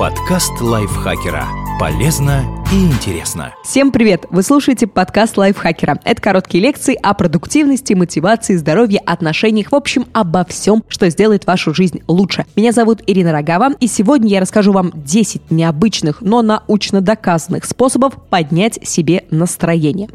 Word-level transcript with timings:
Подкаст 0.00 0.62
лайфхакера. 0.62 1.46
Полезно 1.78 2.64
и 2.72 2.86
интересно. 2.86 3.52
Всем 3.62 3.92
привет! 3.92 4.24
Вы 4.30 4.42
слушаете 4.42 4.86
подкаст 4.86 5.36
лайфхакера. 5.36 6.00
Это 6.04 6.22
короткие 6.22 6.64
лекции 6.64 6.98
о 7.02 7.12
продуктивности, 7.12 7.92
мотивации, 7.92 8.56
здоровье, 8.56 9.00
отношениях, 9.00 9.72
в 9.72 9.74
общем, 9.74 10.06
обо 10.14 10.46
всем, 10.46 10.82
что 10.88 11.10
сделает 11.10 11.44
вашу 11.44 11.74
жизнь 11.74 12.00
лучше. 12.08 12.46
Меня 12.56 12.72
зовут 12.72 13.02
Ирина 13.06 13.30
Рогава, 13.30 13.74
и 13.78 13.86
сегодня 13.88 14.30
я 14.30 14.40
расскажу 14.40 14.72
вам 14.72 14.90
10 14.94 15.50
необычных, 15.50 16.22
но 16.22 16.40
научно 16.40 17.02
доказанных 17.02 17.66
способов 17.66 18.14
поднять 18.30 18.78
себе 18.82 19.24
настроение. 19.30 20.08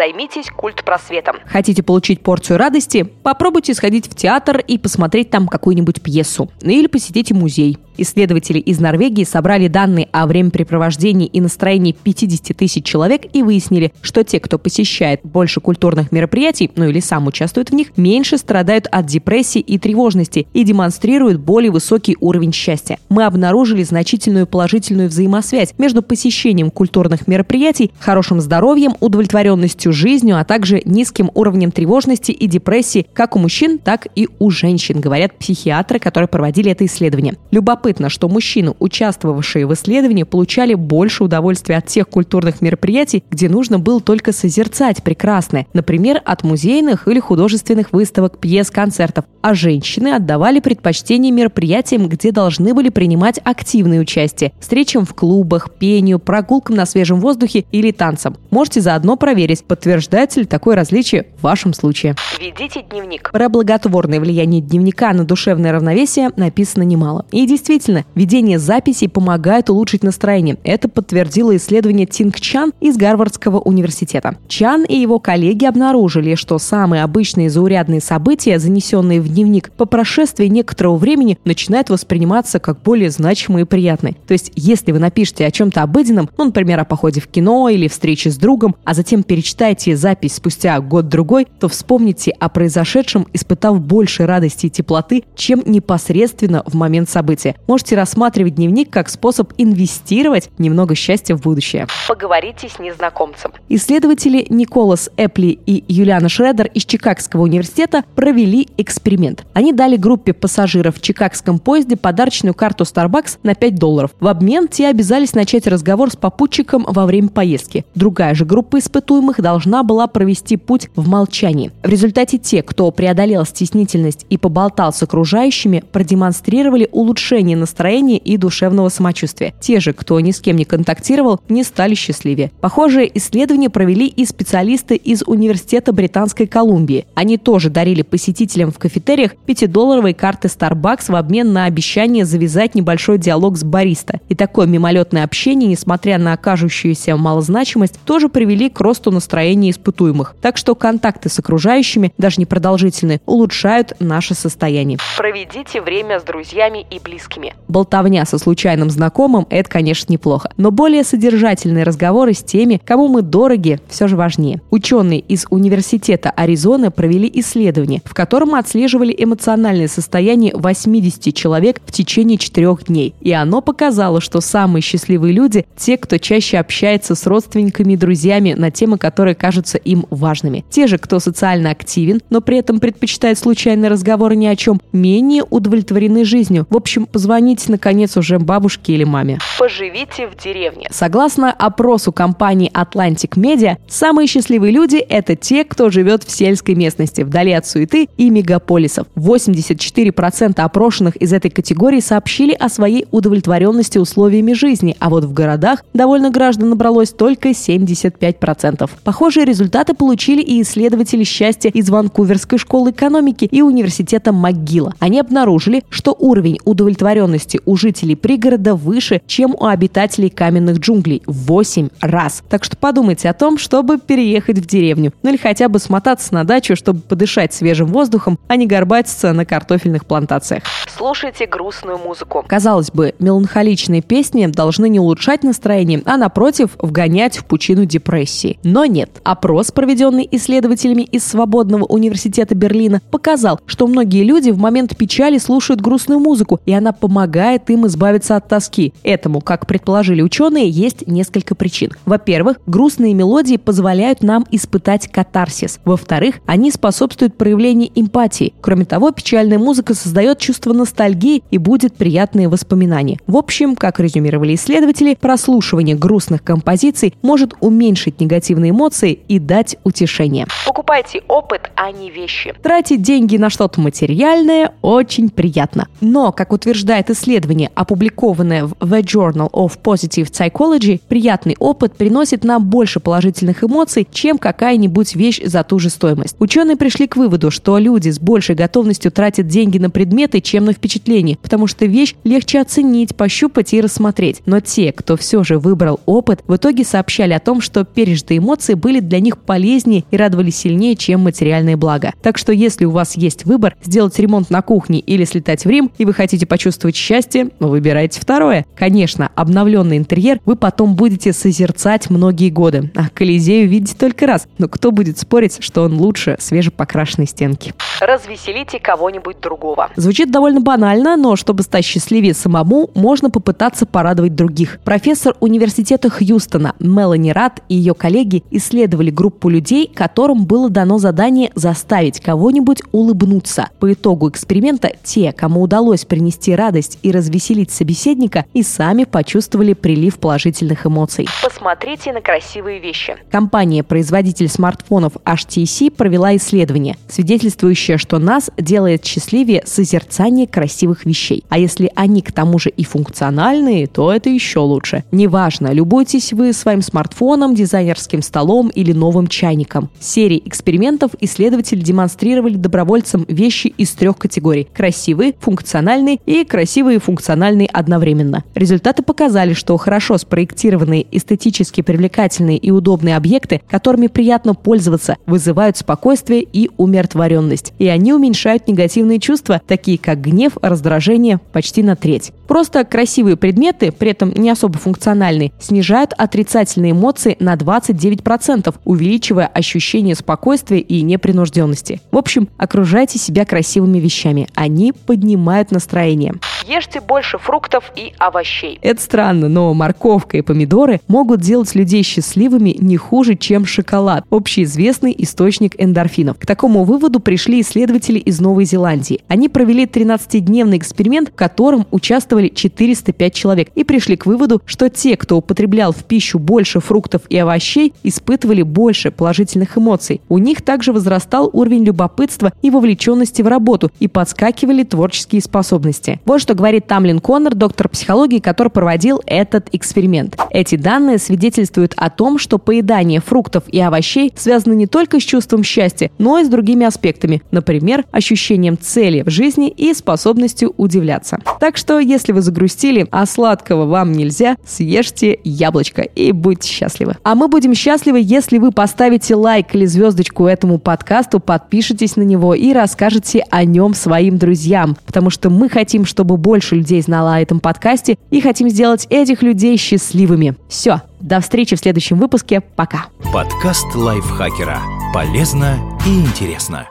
Займитесь 0.00 0.48
культпросветом. 0.48 1.36
Хотите 1.44 1.82
получить 1.82 2.22
порцию 2.22 2.56
радости? 2.56 3.02
Попробуйте 3.02 3.74
сходить 3.74 4.06
в 4.10 4.14
театр 4.14 4.56
и 4.56 4.78
посмотреть 4.78 5.28
там 5.28 5.46
какую-нибудь 5.46 6.00
пьесу. 6.00 6.50
Или 6.62 6.86
посетите 6.86 7.34
музей. 7.34 7.76
Исследователи 8.00 8.58
из 8.58 8.80
Норвегии 8.80 9.24
собрали 9.24 9.68
данные 9.68 10.08
о 10.10 10.26
времяпрепровождении 10.26 11.26
и 11.26 11.38
настроении 11.38 11.92
50 11.92 12.56
тысяч 12.56 12.82
человек 12.82 13.26
и 13.34 13.42
выяснили, 13.42 13.92
что 14.00 14.24
те, 14.24 14.40
кто 14.40 14.58
посещает 14.58 15.20
больше 15.22 15.60
культурных 15.60 16.10
мероприятий, 16.10 16.70
ну 16.76 16.88
или 16.88 17.00
сам 17.00 17.26
участвует 17.26 17.70
в 17.70 17.74
них, 17.74 17.98
меньше 17.98 18.38
страдают 18.38 18.86
от 18.90 19.04
депрессии 19.04 19.60
и 19.60 19.78
тревожности 19.78 20.46
и 20.54 20.64
демонстрируют 20.64 21.40
более 21.40 21.70
высокий 21.70 22.16
уровень 22.20 22.54
счастья. 22.54 22.98
Мы 23.10 23.24
обнаружили 23.24 23.82
значительную 23.82 24.46
положительную 24.46 25.10
взаимосвязь 25.10 25.74
между 25.76 26.02
посещением 26.02 26.70
культурных 26.70 27.28
мероприятий, 27.28 27.90
хорошим 27.98 28.40
здоровьем, 28.40 28.94
удовлетворенностью 29.00 29.92
жизнью, 29.92 30.38
а 30.38 30.44
также 30.44 30.80
низким 30.86 31.30
уровнем 31.34 31.70
тревожности 31.70 32.32
и 32.32 32.46
депрессии 32.46 33.06
как 33.12 33.36
у 33.36 33.38
мужчин, 33.38 33.78
так 33.78 34.06
и 34.14 34.26
у 34.38 34.48
женщин, 34.50 35.00
говорят 35.00 35.38
психиатры, 35.38 35.98
которые 35.98 36.28
проводили 36.28 36.70
это 36.70 36.86
исследование. 36.86 37.34
Любопытно 37.50 37.89
любопытно, 37.90 38.08
что 38.08 38.28
мужчины, 38.28 38.74
участвовавшие 38.78 39.66
в 39.66 39.74
исследовании, 39.74 40.22
получали 40.22 40.74
больше 40.74 41.24
удовольствия 41.24 41.76
от 41.78 41.86
тех 41.86 42.08
культурных 42.08 42.60
мероприятий, 42.60 43.24
где 43.30 43.48
нужно 43.48 43.78
было 43.78 44.00
только 44.00 44.32
созерцать 44.32 45.02
прекрасное, 45.02 45.66
например, 45.72 46.20
от 46.24 46.44
музейных 46.44 47.08
или 47.08 47.18
художественных 47.18 47.92
выставок, 47.92 48.38
пьес, 48.38 48.70
концертов, 48.70 49.24
а 49.42 49.54
женщины 49.54 50.14
отдавали 50.14 50.60
предпочтение 50.60 51.32
мероприятиям, 51.32 52.08
где 52.08 52.30
должны 52.30 52.74
были 52.74 52.90
принимать 52.90 53.40
активное 53.42 54.00
участие, 54.00 54.52
встречам 54.60 55.04
в 55.04 55.14
клубах, 55.14 55.70
пению, 55.78 56.18
прогулкам 56.18 56.76
на 56.76 56.86
свежем 56.86 57.20
воздухе 57.20 57.64
или 57.72 57.90
танцам. 57.90 58.36
Можете 58.50 58.80
заодно 58.80 59.16
проверить, 59.16 59.64
подтверждается 59.64 60.40
ли 60.40 60.46
такое 60.46 60.76
различие 60.76 61.26
в 61.38 61.42
вашем 61.42 61.74
случае. 61.74 62.14
Ведите 62.40 62.82
дневник. 62.82 63.30
Про 63.32 63.48
благотворное 63.48 64.20
влияние 64.20 64.60
дневника 64.60 65.12
на 65.12 65.24
душевное 65.24 65.72
равновесие 65.72 66.30
написано 66.36 66.84
немало. 66.84 67.26
И 67.32 67.46
действительно, 67.46 67.79
Действительно, 67.80 68.04
ведение 68.14 68.58
записей 68.58 69.08
помогает 69.08 69.70
улучшить 69.70 70.02
настроение. 70.02 70.58
Это 70.64 70.86
подтвердило 70.86 71.56
исследование 71.56 72.04
Тинг 72.04 72.38
Чан 72.38 72.74
из 72.78 72.98
Гарвардского 72.98 73.58
университета. 73.58 74.36
Чан 74.48 74.84
и 74.84 74.96
его 74.96 75.18
коллеги 75.18 75.64
обнаружили, 75.64 76.34
что 76.34 76.58
самые 76.58 77.02
обычные 77.02 77.48
заурядные 77.48 78.02
события, 78.02 78.58
занесенные 78.58 79.18
в 79.22 79.28
дневник, 79.28 79.72
по 79.72 79.86
прошествии 79.86 80.44
некоторого 80.44 80.98
времени 80.98 81.38
начинают 81.46 81.88
восприниматься 81.88 82.58
как 82.58 82.82
более 82.82 83.08
значимые 83.08 83.62
и 83.62 83.66
приятные. 83.66 84.14
То 84.26 84.32
есть, 84.32 84.52
если 84.56 84.92
вы 84.92 84.98
напишете 84.98 85.46
о 85.46 85.50
чем-то 85.50 85.82
обыденном, 85.82 86.28
ну, 86.36 86.44
например, 86.44 86.80
о 86.80 86.84
походе 86.84 87.22
в 87.22 87.28
кино 87.28 87.70
или 87.70 87.88
встрече 87.88 88.30
с 88.30 88.36
другом, 88.36 88.76
а 88.84 88.92
затем 88.92 89.22
перечитаете 89.22 89.96
запись 89.96 90.34
спустя 90.34 90.78
год-другой, 90.80 91.46
то 91.58 91.66
вспомните 91.68 92.32
о 92.32 92.50
произошедшем, 92.50 93.26
испытав 93.32 93.80
больше 93.80 94.26
радости 94.26 94.66
и 94.66 94.70
теплоты, 94.70 95.24
чем 95.34 95.62
непосредственно 95.64 96.62
в 96.66 96.74
момент 96.74 97.08
события 97.08 97.56
можете 97.70 97.94
рассматривать 97.94 98.56
дневник 98.56 98.90
как 98.90 99.08
способ 99.08 99.52
инвестировать 99.56 100.50
немного 100.58 100.96
счастья 100.96 101.36
в 101.36 101.42
будущее. 101.42 101.86
Поговорите 102.08 102.68
с 102.68 102.80
незнакомцем. 102.80 103.52
Исследователи 103.68 104.44
Николас 104.50 105.08
Эпли 105.16 105.56
и 105.66 105.84
Юлиана 105.86 106.28
Шредер 106.28 106.66
из 106.66 106.84
Чикагского 106.84 107.42
университета 107.42 108.02
провели 108.16 108.66
эксперимент. 108.76 109.44
Они 109.52 109.72
дали 109.72 109.94
группе 109.94 110.32
пассажиров 110.32 110.96
в 110.96 111.00
чикагском 111.00 111.60
поезде 111.60 111.94
подарочную 111.94 112.54
карту 112.54 112.82
Starbucks 112.82 113.38
на 113.44 113.54
5 113.54 113.76
долларов. 113.76 114.10
В 114.18 114.26
обмен 114.26 114.66
те 114.66 114.88
обязались 114.88 115.34
начать 115.34 115.68
разговор 115.68 116.10
с 116.10 116.16
попутчиком 116.16 116.84
во 116.88 117.06
время 117.06 117.28
поездки. 117.28 117.84
Другая 117.94 118.34
же 118.34 118.44
группа 118.44 118.80
испытуемых 118.80 119.40
должна 119.40 119.84
была 119.84 120.08
провести 120.08 120.56
путь 120.56 120.90
в 120.96 121.08
молчании. 121.08 121.70
В 121.84 121.88
результате 121.88 122.38
те, 122.38 122.64
кто 122.64 122.90
преодолел 122.90 123.44
стеснительность 123.44 124.26
и 124.28 124.36
поболтал 124.38 124.92
с 124.92 125.04
окружающими, 125.04 125.84
продемонстрировали 125.92 126.88
улучшение 126.90 127.59
настроения 127.60 128.18
и 128.18 128.36
душевного 128.36 128.88
самочувствия. 128.88 129.54
Те 129.60 129.78
же, 129.80 129.92
кто 129.92 130.18
ни 130.20 130.32
с 130.32 130.40
кем 130.40 130.56
не 130.56 130.64
контактировал, 130.64 131.40
не 131.48 131.62
стали 131.62 131.94
счастливее. 131.94 132.50
Похожее 132.60 133.10
исследование 133.16 133.70
провели 133.70 134.06
и 134.06 134.24
специалисты 134.24 134.96
из 134.96 135.22
Университета 135.24 135.92
Британской 135.92 136.46
Колумбии. 136.46 137.06
Они 137.14 137.38
тоже 137.38 137.70
дарили 137.70 138.02
посетителям 138.02 138.72
в 138.72 138.78
кафетериях 138.78 139.34
5-долларовые 139.46 140.14
карты 140.14 140.48
Starbucks 140.48 141.12
в 141.12 141.14
обмен 141.14 141.52
на 141.52 141.66
обещание 141.66 142.24
завязать 142.24 142.74
небольшой 142.74 143.18
диалог 143.18 143.56
с 143.56 143.64
бариста. 143.64 144.20
И 144.28 144.34
такое 144.34 144.66
мимолетное 144.66 145.24
общение, 145.24 145.68
несмотря 145.68 146.18
на 146.18 146.32
окажущуюся 146.32 147.16
малозначимость, 147.16 148.00
тоже 148.04 148.28
привели 148.28 148.68
к 148.68 148.80
росту 148.80 149.10
настроения 149.10 149.70
испытуемых. 149.70 150.34
Так 150.40 150.56
что 150.56 150.74
контакты 150.74 151.28
с 151.28 151.38
окружающими, 151.38 152.12
даже 152.18 152.40
непродолжительные, 152.40 153.20
улучшают 153.26 153.94
наше 154.00 154.34
состояние. 154.34 154.98
Проведите 155.16 155.80
время 155.80 156.20
с 156.20 156.22
друзьями 156.22 156.86
и 156.90 156.98
близкими. 156.98 157.49
Болтовня 157.70 158.24
со 158.26 158.38
случайным 158.38 158.90
знакомым– 158.90 159.46
это, 159.50 159.68
конечно, 159.70 160.12
неплохо. 160.12 160.50
Но 160.56 160.70
более 160.70 161.04
содержательные 161.04 161.84
разговоры 161.84 162.34
с 162.34 162.42
теми, 162.42 162.80
кому 162.84 163.08
мы 163.08 163.22
дороги, 163.22 163.78
все 163.88 164.08
же 164.08 164.16
важнее. 164.16 164.60
Ученые 164.70 165.20
из 165.20 165.46
Университета 165.50 166.30
Аризоны 166.30 166.90
провели 166.90 167.30
исследование, 167.34 168.02
в 168.04 168.12
котором 168.12 168.54
отслеживали 168.54 169.14
эмоциональное 169.16 169.88
состояние 169.88 170.52
80 170.54 171.34
человек 171.34 171.80
в 171.86 171.92
течение 171.92 172.38
четырех 172.38 172.84
дней. 172.86 173.14
И 173.20 173.32
оно 173.32 173.60
показало, 173.60 174.20
что 174.20 174.40
самые 174.40 174.82
счастливые 174.82 175.32
люди– 175.32 175.66
те, 175.76 175.96
кто 175.96 176.18
чаще 176.18 176.58
общается 176.58 177.14
с 177.14 177.26
родственниками 177.26 177.94
и 177.94 177.96
друзьями 177.96 178.54
на 178.54 178.70
темы, 178.70 178.98
которые 178.98 179.34
кажутся 179.34 179.78
им 179.78 180.06
важными. 180.10 180.64
Те 180.70 180.86
же, 180.86 180.98
кто 180.98 181.20
социально 181.20 181.70
активен, 181.70 182.20
но 182.30 182.40
при 182.40 182.58
этом 182.58 182.80
предпочитает 182.80 183.38
случайные 183.38 183.90
разговоры 183.90 184.36
ни 184.36 184.46
о 184.46 184.56
чем, 184.56 184.80
менее 184.92 185.44
удовлетворены 185.48 186.24
жизнью. 186.24 186.66
В 186.68 186.76
общем, 186.76 187.06
позвоните 187.06 187.29
позвоните, 187.30 187.70
наконец, 187.70 188.16
уже 188.16 188.40
бабушке 188.40 188.94
или 188.94 189.04
маме. 189.04 189.38
Поживите 189.56 190.26
в 190.26 190.36
деревне. 190.42 190.88
Согласно 190.90 191.52
опросу 191.52 192.10
компании 192.10 192.72
Atlantic 192.72 193.36
Media, 193.36 193.76
самые 193.88 194.26
счастливые 194.26 194.72
люди– 194.72 194.96
это 195.08 195.36
те, 195.36 195.62
кто 195.62 195.90
живет 195.90 196.24
в 196.24 196.30
сельской 196.32 196.74
местности, 196.74 197.20
вдали 197.20 197.52
от 197.52 197.68
суеты 197.68 198.08
и 198.16 198.30
мегаполисов. 198.30 199.06
84% 199.14 200.60
опрошенных 200.60 201.14
из 201.16 201.32
этой 201.32 201.52
категории 201.52 202.00
сообщили 202.00 202.52
о 202.52 202.68
своей 202.68 203.06
удовлетворенности 203.12 203.98
условиями 203.98 204.52
жизни, 204.52 204.96
а 204.98 205.08
вот 205.08 205.22
в 205.24 205.32
городах 205.32 205.84
довольно 205.94 206.30
граждан 206.30 206.70
набралось 206.70 207.10
только 207.10 207.50
75%. 207.50 208.90
Похожие 209.04 209.46
результаты 209.46 209.94
получили 209.94 210.42
и 210.42 210.60
исследователи 210.62 211.22
счастья 211.22 211.70
из 211.70 211.90
Ванкуверской 211.90 212.58
школы 212.58 212.90
экономики 212.90 213.44
и 213.44 213.62
университета 213.62 214.32
МcGill. 214.32 214.94
Они 214.98 215.20
обнаружили, 215.20 215.84
что 215.90 216.16
уровень 216.18 216.58
удовлетворенности 216.64 217.19
удовлетворенности 217.20 217.60
у 217.64 217.76
жителей 217.76 218.16
пригорода 218.16 218.74
выше, 218.74 219.20
чем 219.26 219.54
у 219.54 219.66
обитателей 219.66 220.30
каменных 220.30 220.78
джунглей 220.78 221.22
в 221.26 221.46
8 221.46 221.88
раз. 222.00 222.42
Так 222.48 222.64
что 222.64 222.76
подумайте 222.76 223.28
о 223.28 223.34
том, 223.34 223.58
чтобы 223.58 223.98
переехать 223.98 224.58
в 224.58 224.66
деревню. 224.66 225.12
Ну 225.22 225.30
или 225.30 225.36
хотя 225.36 225.68
бы 225.68 225.78
смотаться 225.78 226.32
на 226.34 226.44
дачу, 226.44 226.76
чтобы 226.76 227.00
подышать 227.00 227.52
свежим 227.52 227.88
воздухом, 227.88 228.38
а 228.48 228.56
не 228.56 228.66
горбатиться 228.66 229.32
на 229.32 229.44
картофельных 229.44 230.06
плантациях. 230.06 230.62
Слушайте 230.88 231.46
грустную 231.46 231.98
музыку. 231.98 232.44
Казалось 232.46 232.90
бы, 232.90 233.14
меланхоличные 233.18 234.02
песни 234.02 234.46
должны 234.46 234.88
не 234.88 235.00
улучшать 235.00 235.42
настроение, 235.42 236.02
а 236.04 236.16
напротив, 236.16 236.70
вгонять 236.78 237.38
в 237.38 237.44
пучину 237.44 237.84
депрессии. 237.84 238.58
Но 238.62 238.84
нет. 238.84 239.10
Опрос, 239.24 239.70
проведенный 239.70 240.28
исследователями 240.30 241.02
из 241.02 241.24
Свободного 241.24 241.84
университета 241.84 242.54
Берлина, 242.54 243.00
показал, 243.10 243.60
что 243.66 243.86
многие 243.86 244.24
люди 244.24 244.50
в 244.50 244.58
момент 244.58 244.96
печали 244.96 245.38
слушают 245.38 245.80
грустную 245.80 246.20
музыку, 246.20 246.60
и 246.66 246.72
она 246.72 246.92
помогает 246.92 247.09
помогает 247.10 247.68
им 247.70 247.88
избавиться 247.88 248.36
от 248.36 248.46
тоски. 248.46 248.94
Этому, 249.02 249.40
как 249.40 249.66
предположили 249.66 250.22
ученые, 250.22 250.68
есть 250.68 251.08
несколько 251.08 251.56
причин. 251.56 251.90
Во-первых, 252.06 252.58
грустные 252.66 253.14
мелодии 253.14 253.56
позволяют 253.56 254.22
нам 254.22 254.46
испытать 254.52 255.08
катарсис. 255.10 255.80
Во-вторых, 255.84 256.36
они 256.46 256.70
способствуют 256.70 257.36
проявлению 257.36 257.90
эмпатии. 257.96 258.54
Кроме 258.60 258.84
того, 258.84 259.10
печальная 259.10 259.58
музыка 259.58 259.94
создает 259.94 260.38
чувство 260.38 260.72
ностальгии 260.72 261.42
и 261.50 261.58
будет 261.58 261.96
приятные 261.96 262.48
воспоминания. 262.48 263.18
В 263.26 263.36
общем, 263.36 263.74
как 263.74 263.98
резюмировали 263.98 264.54
исследователи, 264.54 265.18
прослушивание 265.20 265.96
грустных 265.96 266.44
композиций 266.44 267.14
может 267.22 267.54
уменьшить 267.58 268.20
негативные 268.20 268.70
эмоции 268.70 269.18
и 269.26 269.40
дать 269.40 269.76
утешение. 269.82 270.46
Покупайте 270.64 271.22
опыт, 271.26 271.72
а 271.74 271.90
не 271.90 272.08
вещи. 272.12 272.54
Тратить 272.62 273.02
деньги 273.02 273.36
на 273.36 273.50
что-то 273.50 273.80
материальное 273.80 274.74
очень 274.80 275.28
приятно. 275.28 275.88
Но, 276.00 276.30
как 276.30 276.52
утверждает 276.52 276.99
исследование, 277.08 277.70
опубликованное 277.74 278.66
в 278.66 278.74
The 278.80 279.02
Journal 279.02 279.50
of 279.52 279.78
Positive 279.82 280.30
Psychology, 280.30 281.00
приятный 281.08 281.56
опыт 281.58 281.96
приносит 281.96 282.44
нам 282.44 282.66
больше 282.66 283.00
положительных 283.00 283.64
эмоций, 283.64 284.06
чем 284.12 284.36
какая-нибудь 284.36 285.14
вещь 285.14 285.40
за 285.42 285.62
ту 285.62 285.78
же 285.78 285.88
стоимость. 285.88 286.36
Ученые 286.38 286.76
пришли 286.76 287.06
к 287.06 287.16
выводу, 287.16 287.50
что 287.50 287.78
люди 287.78 288.10
с 288.10 288.18
большей 288.18 288.54
готовностью 288.54 289.12
тратят 289.12 289.46
деньги 289.46 289.78
на 289.78 289.88
предметы, 289.88 290.40
чем 290.40 290.64
на 290.64 290.72
впечатления, 290.72 291.38
потому 291.40 291.66
что 291.66 291.86
вещь 291.86 292.14
легче 292.24 292.60
оценить, 292.60 293.14
пощупать 293.16 293.72
и 293.72 293.80
рассмотреть. 293.80 294.42
Но 294.46 294.60
те, 294.60 294.92
кто 294.92 295.16
все 295.16 295.44
же 295.44 295.58
выбрал 295.58 296.00
опыт, 296.06 296.40
в 296.46 296.56
итоге 296.56 296.84
сообщали 296.84 297.32
о 297.32 297.40
том, 297.40 297.60
что 297.60 297.84
пережитые 297.84 298.38
эмоции 298.38 298.74
были 298.74 299.00
для 299.00 299.20
них 299.20 299.38
полезнее 299.38 300.04
и 300.10 300.16
радовали 300.16 300.50
сильнее, 300.50 300.96
чем 300.96 301.20
материальные 301.20 301.76
блага. 301.76 302.12
Так 302.22 302.36
что 302.36 302.52
если 302.52 302.84
у 302.84 302.90
вас 302.90 303.16
есть 303.16 303.44
выбор 303.44 303.76
сделать 303.84 304.18
ремонт 304.18 304.50
на 304.50 304.62
кухне 304.62 305.00
или 305.00 305.24
слетать 305.24 305.64
в 305.64 305.68
Рим, 305.68 305.90
и 305.98 306.04
вы 306.04 306.14
хотите 306.14 306.46
почувствовать 306.46 306.89
счастье, 306.96 307.48
выбирайте 307.60 308.20
второе. 308.20 308.66
Конечно, 308.76 309.30
обновленный 309.34 309.96
интерьер 309.96 310.40
вы 310.44 310.56
потом 310.56 310.94
будете 310.94 311.32
созерцать 311.32 312.10
многие 312.10 312.50
годы, 312.50 312.90
а 312.94 313.08
Колизею 313.08 313.68
видите 313.68 313.96
только 313.96 314.26
раз. 314.26 314.46
Но 314.58 314.68
кто 314.68 314.90
будет 314.90 315.18
спорить, 315.18 315.58
что 315.60 315.82
он 315.82 315.98
лучше 315.98 316.36
свежепокрашенной 316.40 317.26
стенки? 317.26 317.74
Развеселите 318.00 318.78
кого-нибудь 318.80 319.40
другого. 319.40 319.90
Звучит 319.96 320.30
довольно 320.30 320.60
банально, 320.60 321.16
но 321.16 321.36
чтобы 321.36 321.62
стать 321.62 321.84
счастливее 321.84 322.34
самому, 322.34 322.90
можно 322.94 323.30
попытаться 323.30 323.86
порадовать 323.86 324.34
других. 324.34 324.80
Профессор 324.84 325.36
университета 325.40 326.08
Хьюстона 326.08 326.74
Мелани 326.78 327.30
Рад 327.30 327.60
и 327.68 327.74
ее 327.74 327.94
коллеги 327.94 328.42
исследовали 328.50 329.10
группу 329.10 329.48
людей, 329.48 329.90
которым 329.92 330.46
было 330.46 330.70
дано 330.70 330.98
задание 330.98 331.50
заставить 331.54 332.20
кого-нибудь 332.20 332.82
улыбнуться. 332.92 333.68
По 333.78 333.92
итогу 333.92 334.28
эксперимента 334.30 334.92
те, 335.04 335.32
кому 335.32 335.62
удалось 335.62 336.04
принести 336.04 336.54
радость 336.54 336.79
и 337.02 337.12
развеселить 337.12 337.70
собеседника, 337.70 338.44
и 338.54 338.62
сами 338.62 339.04
почувствовали 339.04 339.72
прилив 339.72 340.18
положительных 340.18 340.86
эмоций. 340.86 341.26
Посмотрите 341.42 342.12
на 342.12 342.20
красивые 342.20 342.80
вещи. 342.80 343.16
Компания-производитель 343.30 344.48
смартфонов 344.48 345.14
HTC 345.24 345.90
провела 345.90 346.36
исследование, 346.36 346.96
свидетельствующее, 347.08 347.98
что 347.98 348.18
нас 348.18 348.50
делает 348.56 349.04
счастливее 349.04 349.62
созерцание 349.66 350.46
красивых 350.46 351.04
вещей. 351.04 351.44
А 351.48 351.58
если 351.58 351.90
они 351.94 352.22
к 352.22 352.32
тому 352.32 352.58
же 352.58 352.70
и 352.70 352.84
функциональные, 352.84 353.86
то 353.86 354.12
это 354.12 354.30
еще 354.30 354.60
лучше. 354.60 355.04
Неважно, 355.12 355.72
любуйтесь 355.72 356.32
вы 356.32 356.52
своим 356.52 356.82
смартфоном, 356.82 357.54
дизайнерским 357.54 358.22
столом 358.22 358.68
или 358.68 358.92
новым 358.92 359.26
чайником. 359.26 359.90
Серии 360.00 360.42
экспериментов 360.44 361.12
исследователи 361.20 361.80
демонстрировали 361.80 362.54
добровольцам 362.54 363.24
вещи 363.28 363.68
из 363.76 363.90
трех 363.92 364.16
категорий– 364.18 364.68
красивые, 364.74 365.34
функциональные 365.38 366.18
и 366.26 366.44
красивые 366.44 366.69
и 366.76 366.98
функциональные 366.98 367.68
одновременно. 367.68 368.44
Результаты 368.54 369.02
показали, 369.02 369.52
что 369.52 369.76
хорошо 369.76 370.18
спроектированные, 370.18 371.06
эстетически 371.10 371.80
привлекательные 371.80 372.58
и 372.58 372.70
удобные 372.70 373.16
объекты, 373.16 373.60
которыми 373.68 374.06
приятно 374.06 374.54
пользоваться, 374.54 375.16
вызывают 375.26 375.76
спокойствие 375.76 376.42
и 376.42 376.70
умиротворенность. 376.76 377.72
И 377.78 377.88
они 377.88 378.12
уменьшают 378.12 378.68
негативные 378.68 379.18
чувства, 379.18 379.60
такие 379.66 379.98
как 379.98 380.20
гнев, 380.20 380.52
раздражение, 380.62 381.38
почти 381.52 381.82
на 381.82 381.96
треть. 381.96 382.32
Просто 382.46 382.84
красивые 382.84 383.36
предметы, 383.36 383.92
при 383.92 384.10
этом 384.10 384.32
не 384.32 384.50
особо 384.50 384.78
функциональные, 384.78 385.52
снижают 385.60 386.12
отрицательные 386.16 386.92
эмоции 386.92 387.36
на 387.38 387.54
29%, 387.54 388.74
увеличивая 388.84 389.46
ощущение 389.46 390.14
спокойствия 390.14 390.80
и 390.80 391.02
непринужденности. 391.02 392.00
В 392.10 392.16
общем, 392.16 392.48
окружайте 392.56 393.18
себя 393.18 393.44
красивыми 393.44 393.98
вещами. 393.98 394.48
Они 394.54 394.92
поднимают 394.92 395.70
настроение. 395.70 396.34
Ешьте 396.70 397.00
больше 397.00 397.36
фруктов 397.36 397.90
и 397.96 398.12
овощей. 398.18 398.78
Это 398.80 399.02
странно, 399.02 399.48
но 399.48 399.74
морковка 399.74 400.36
и 400.36 400.40
помидоры 400.40 401.00
могут 401.08 401.40
делать 401.40 401.74
людей 401.74 402.04
счастливыми 402.04 402.76
не 402.78 402.96
хуже, 402.96 403.34
чем 403.34 403.66
шоколад, 403.66 404.24
общеизвестный 404.30 405.12
источник 405.18 405.74
эндорфинов. 405.78 406.38
К 406.38 406.46
такому 406.46 406.84
выводу 406.84 407.18
пришли 407.18 407.60
исследователи 407.60 408.20
из 408.20 408.38
Новой 408.38 408.66
Зеландии. 408.66 409.20
Они 409.26 409.48
провели 409.48 409.84
13-дневный 409.84 410.78
эксперимент, 410.78 411.30
в 411.30 411.34
котором 411.34 411.88
участвовали 411.90 412.46
405 412.46 413.34
человек, 413.34 413.70
и 413.74 413.82
пришли 413.82 414.16
к 414.16 414.26
выводу, 414.26 414.62
что 414.64 414.88
те, 414.88 415.16
кто 415.16 415.38
употреблял 415.38 415.90
в 415.90 416.04
пищу 416.04 416.38
больше 416.38 416.78
фруктов 416.78 417.22
и 417.28 417.36
овощей, 417.36 417.94
испытывали 418.04 418.62
больше 418.62 419.10
положительных 419.10 419.76
эмоций. 419.76 420.20
У 420.28 420.38
них 420.38 420.62
также 420.62 420.92
возрастал 420.92 421.50
уровень 421.52 421.82
любопытства 421.82 422.52
и 422.62 422.70
вовлеченности 422.70 423.42
в 423.42 423.48
работу, 423.48 423.90
и 423.98 424.06
подскакивали 424.06 424.84
творческие 424.84 425.42
способности. 425.42 426.20
Вот 426.24 426.40
что 426.40 426.59
говорит 426.60 426.86
Тамлин 426.86 427.20
Коннор, 427.20 427.54
доктор 427.54 427.88
психологии, 427.88 428.38
который 428.38 428.68
проводил 428.68 429.22
этот 429.24 429.70
эксперимент. 429.72 430.36
Эти 430.50 430.76
данные 430.76 431.16
свидетельствуют 431.16 431.94
о 431.96 432.10
том, 432.10 432.36
что 432.36 432.58
поедание 432.58 433.22
фруктов 433.22 433.64
и 433.68 433.80
овощей 433.80 434.30
связано 434.36 434.74
не 434.74 434.86
только 434.86 435.20
с 435.20 435.22
чувством 435.22 435.64
счастья, 435.64 436.10
но 436.18 436.38
и 436.38 436.44
с 436.44 436.48
другими 436.48 436.84
аспектами, 436.84 437.40
например, 437.50 438.04
ощущением 438.10 438.76
цели 438.76 439.22
в 439.22 439.30
жизни 439.30 439.70
и 439.70 439.94
способностью 439.94 440.74
удивляться. 440.76 441.38
Так 441.60 441.78
что, 441.78 441.98
если 441.98 442.32
вы 442.32 442.42
загрустили, 442.42 443.06
а 443.10 443.24
сладкого 443.24 443.86
вам 443.86 444.12
нельзя, 444.12 444.56
съешьте 444.66 445.38
яблочко 445.42 446.02
и 446.02 446.30
будьте 446.32 446.68
счастливы. 446.68 447.16
А 447.22 447.34
мы 447.36 447.48
будем 447.48 447.72
счастливы, 447.72 448.20
если 448.22 448.58
вы 448.58 448.70
поставите 448.70 449.34
лайк 449.34 449.74
или 449.74 449.86
звездочку 449.86 450.44
этому 450.44 450.78
подкасту, 450.78 451.40
подпишитесь 451.40 452.16
на 452.16 452.22
него 452.22 452.54
и 452.54 452.74
расскажете 452.74 453.46
о 453.48 453.64
нем 453.64 453.94
своим 453.94 454.36
друзьям, 454.36 454.98
потому 455.06 455.30
что 455.30 455.48
мы 455.48 455.70
хотим, 455.70 456.04
чтобы 456.04 456.36
больше 456.50 456.74
людей 456.74 457.00
знало 457.00 457.36
о 457.36 457.40
этом 457.40 457.60
подкасте 457.60 458.18
и 458.32 458.40
хотим 458.40 458.68
сделать 458.68 459.06
этих 459.08 459.40
людей 459.40 459.76
счастливыми. 459.76 460.56
Все, 460.68 461.02
до 461.20 461.38
встречи 461.38 461.76
в 461.76 461.78
следующем 461.78 462.18
выпуске. 462.18 462.60
Пока. 462.60 463.04
Подкаст 463.32 463.94
лайфхакера. 463.94 464.80
Полезно 465.14 465.78
и 466.04 466.20
интересно. 466.22 466.88